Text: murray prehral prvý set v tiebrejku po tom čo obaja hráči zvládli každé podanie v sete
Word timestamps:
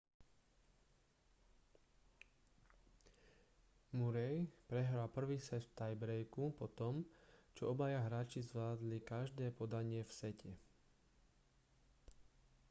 murray 3.93 4.49
prehral 4.65 5.05
prvý 5.17 5.37
set 5.47 5.61
v 5.65 5.73
tiebrejku 5.79 6.43
po 6.59 6.65
tom 6.79 6.95
čo 7.55 7.63
obaja 7.73 7.99
hráči 8.09 8.39
zvládli 8.49 8.97
každé 9.11 9.47
podanie 9.59 10.01
v 10.05 10.09
sete 10.19 10.51